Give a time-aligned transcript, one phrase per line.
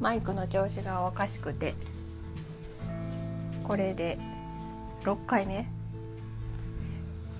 [0.00, 1.74] マイクの調子がおかしくて
[3.64, 4.18] これで
[5.04, 5.68] 6回目？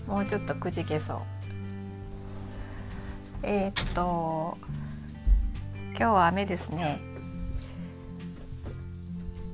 [0.06, 1.18] もうちょっとくじけそう。
[3.42, 4.58] えー、っと
[5.90, 7.00] 今日は雨ですね。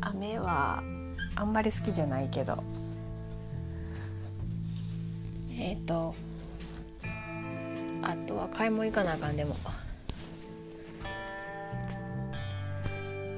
[0.00, 0.82] 雨は
[1.34, 2.62] あんまり好きじゃないけど。
[5.50, 6.14] えっ、と
[8.02, 9.56] あとは買い物行かなあかんでも。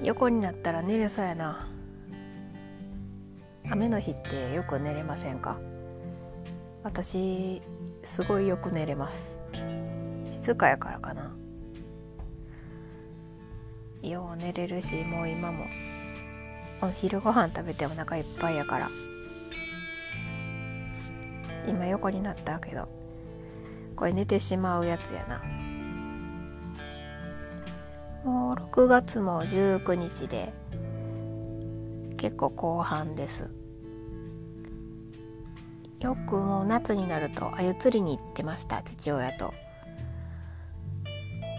[0.02, 1.66] 横になったら寝れそうやな。
[3.70, 5.59] 雨の日ってよく寝れませんか？
[6.83, 7.61] 私
[8.03, 9.30] すごいよく寝れます。
[10.30, 11.34] 静かやからかな。
[14.03, 15.66] よう寝れるしもう今も。
[16.80, 18.89] お昼ご飯食べてお腹いっぱいやから。
[21.67, 22.89] 今横になったけど
[23.97, 25.42] これ寝てしまうやつやな。
[28.24, 30.52] もう6月も19日で
[32.16, 33.50] 結構後半です。
[36.00, 39.55] よくもう夏になると鮎釣りに行ってました父親と。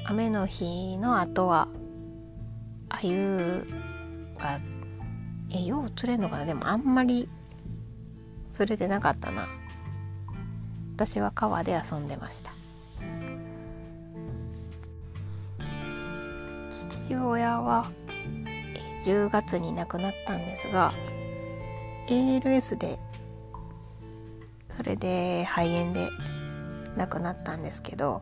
[0.05, 1.67] 雨の日の後は
[2.89, 3.66] 鮎
[4.38, 4.59] が
[5.51, 6.45] えよう釣れんのかな？
[6.45, 7.29] でもあんまり
[8.49, 9.47] 釣れてなかったな。
[10.95, 12.51] 私は川で遊んでました。
[16.88, 17.91] 父親は
[19.03, 20.94] 10月に亡くなったんですが
[22.08, 22.99] ALS で
[24.75, 26.09] それで肺炎で
[26.95, 28.22] 亡くなったんですけど、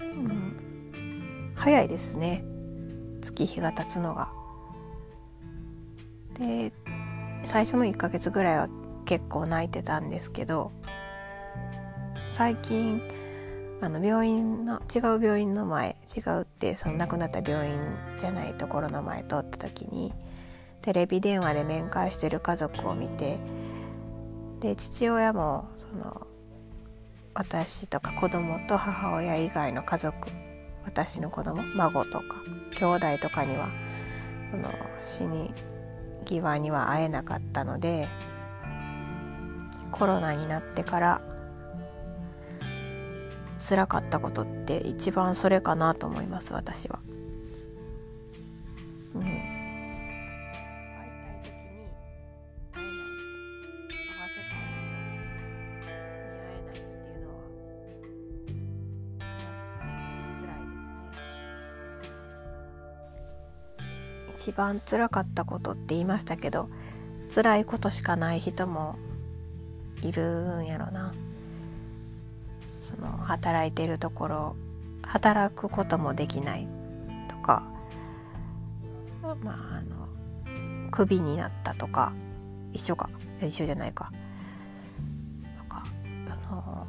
[0.00, 2.44] うん、早いですね
[3.20, 4.30] 月日が経つのが。
[6.38, 6.72] で
[7.44, 8.68] 最初の1ヶ月ぐらいは
[9.04, 10.70] 結構泣いてたんですけど
[12.30, 13.02] 最近
[13.80, 17.78] あの病院の違う病院の前違うってその亡くなった病院
[18.18, 20.12] じゃないところの前通った時に
[20.82, 23.38] テレビ電話で面会してる家族を見て
[24.60, 26.26] で父親もその
[27.34, 30.16] 私とか子供と母親以外の家族
[30.84, 32.24] 私の子供孫とか
[32.76, 33.68] 兄弟とかには
[34.50, 35.52] その死に
[36.24, 38.08] 際には会えなかったので
[39.92, 41.22] コロナになってから
[43.60, 47.00] 辛かったことって一番それかなと思います私は。
[49.14, 49.32] うん、会い
[51.22, 51.88] たい時に
[52.72, 54.58] 会えない人会わせたい
[55.74, 57.40] 人に会えないっていうのは
[59.18, 61.06] 悲しいっていうか辛いですね。
[64.36, 66.68] 一番辛かったことって言いましたけど
[67.34, 68.96] 辛いことしかない人も
[70.02, 71.12] いるんやろな。
[72.88, 74.56] その働いてるところ
[75.02, 76.66] 働くこともできない
[77.28, 77.62] とか
[79.22, 80.08] まああの
[80.90, 82.14] クビになったとか
[82.72, 83.10] 一緒か
[83.42, 84.10] 一緒じゃないか。
[85.58, 85.84] とか
[86.28, 86.86] あの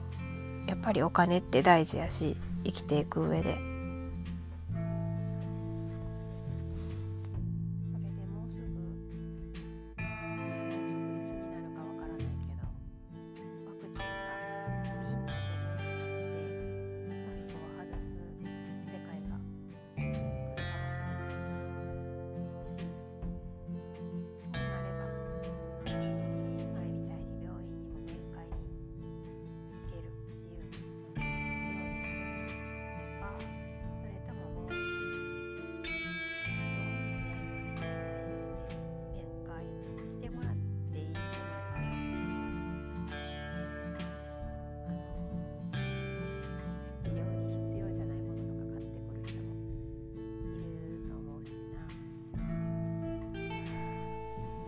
[0.67, 3.57] やっぱりお金って大事やし生きていく上で。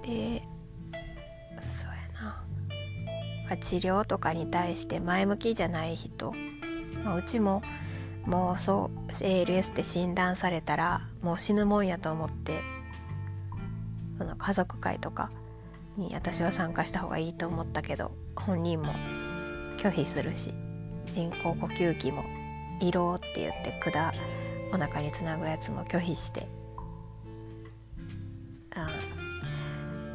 [0.02, 0.44] で
[1.62, 3.58] そうやな。
[3.58, 6.34] 治療とかに対して前向きじゃない人、
[7.04, 7.62] まあ、うちも
[8.26, 12.62] もうそう ALS って診断されたらもう死ぬもんやと思って
[14.18, 15.32] その家族会とか
[15.98, 18.94] に私は参加した方がいいと思ったけど本人も
[19.78, 20.54] 拒否するし
[21.14, 22.24] 人工呼吸器も
[22.80, 24.14] 「胃ろう」って言って管
[24.74, 26.48] お腹につなぐやつも拒否して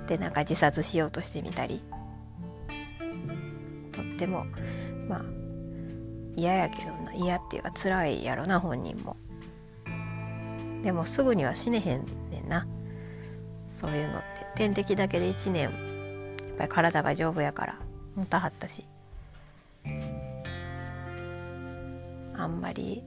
[0.06, 1.82] でなんか自殺しようとしてみたり。
[3.92, 4.46] とっても
[5.08, 5.24] まあ
[6.36, 7.14] 嫌やけどな。
[7.14, 9.16] 嫌っていうか辛いやろな本人も。
[10.82, 12.66] でもすぐには死ねへんねんな。
[13.72, 14.26] そういうのって。
[14.54, 15.72] 点滴だけで1年やっ
[16.56, 17.78] ぱり体が丈夫やから
[18.14, 18.86] 持たはったし。
[22.38, 23.02] あんまり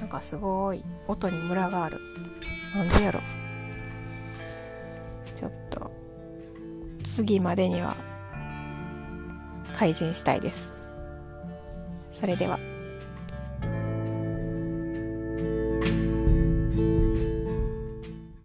[0.00, 1.98] なんかすごい音にムラがある。
[2.74, 3.20] なんでやろ。
[5.34, 5.90] ちょっと
[7.02, 7.96] 次までには
[9.74, 10.72] 改善したいです。
[12.12, 12.75] それでは。